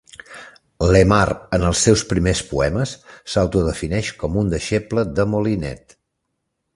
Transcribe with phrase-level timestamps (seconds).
[0.91, 2.93] Lemaire en els seus primers poemes
[3.29, 5.95] s"auto-defineix com un deixeble de Molinet.